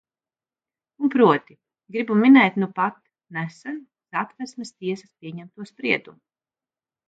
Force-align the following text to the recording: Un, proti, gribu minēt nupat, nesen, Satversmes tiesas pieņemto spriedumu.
Un, 1.07 1.11
proti, 1.15 1.55
gribu 1.97 2.17
minēt 2.23 2.57
nupat, 2.65 2.97
nesen, 3.37 3.79
Satversmes 4.17 4.75
tiesas 4.79 5.15
pieņemto 5.21 5.71
spriedumu. 5.75 6.23